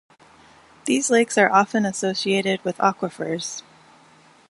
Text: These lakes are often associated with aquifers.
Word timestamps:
These 0.85 1.11
lakes 1.11 1.37
are 1.37 1.51
often 1.51 1.85
associated 1.85 2.65
with 2.65 2.79
aquifers. 2.79 3.61